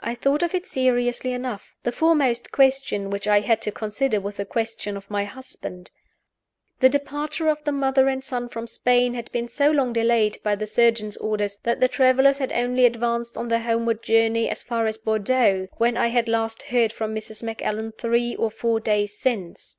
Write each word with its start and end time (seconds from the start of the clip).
I 0.00 0.14
thought 0.14 0.42
of 0.42 0.54
it 0.54 0.66
seriously 0.66 1.32
enough. 1.32 1.74
The 1.82 1.90
foremost 1.90 2.52
question 2.52 3.08
which 3.08 3.26
I 3.26 3.40
had 3.40 3.62
to 3.62 3.72
consider 3.72 4.20
was 4.20 4.34
the 4.34 4.44
question 4.44 4.98
of 4.98 5.10
my 5.10 5.24
husband. 5.24 5.90
The 6.80 6.90
departure 6.90 7.48
of 7.48 7.64
the 7.64 7.72
mother 7.72 8.06
and 8.06 8.22
son 8.22 8.50
from 8.50 8.66
Spain 8.66 9.14
had 9.14 9.32
been 9.32 9.48
so 9.48 9.70
long 9.70 9.94
delayed, 9.94 10.36
by 10.42 10.56
the 10.56 10.66
surgeon's 10.66 11.16
orders, 11.16 11.56
that 11.62 11.80
the 11.80 11.88
travelers 11.88 12.36
had 12.36 12.52
only 12.52 12.84
advanced 12.84 13.38
on 13.38 13.48
their 13.48 13.60
homeward 13.62 14.02
journey 14.02 14.46
as 14.50 14.62
far 14.62 14.86
as 14.86 14.98
Bordeaux, 14.98 15.68
when 15.78 15.96
I 15.96 16.08
had 16.08 16.28
last 16.28 16.64
heard 16.64 16.92
from 16.92 17.14
Mrs. 17.14 17.42
Macallan 17.42 17.92
three 17.92 18.34
or 18.36 18.50
four 18.50 18.78
days 18.78 19.16
since. 19.18 19.78